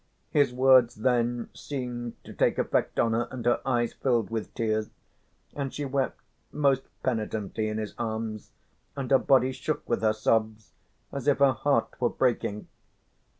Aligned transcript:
His 0.31 0.51
words 0.51 0.95
then 0.95 1.49
seemed 1.53 2.15
to 2.23 2.33
take 2.33 2.57
effect 2.57 2.99
on 2.99 3.13
her 3.13 3.27
and 3.29 3.45
her 3.45 3.61
eyes 3.63 3.93
filled 3.93 4.31
with 4.31 4.51
tears 4.55 4.89
and 5.55 5.71
she 5.71 5.85
wept 5.85 6.19
most 6.51 6.81
penitently 7.03 7.67
in 7.67 7.77
his 7.77 7.93
arms, 7.99 8.49
and 8.95 9.11
her 9.11 9.19
body 9.19 9.51
shook 9.51 9.87
with 9.87 10.01
her 10.01 10.13
sobs 10.13 10.73
as 11.11 11.27
if 11.27 11.37
her 11.37 11.53
heart 11.53 11.89
were 11.99 12.09
breaking. 12.09 12.67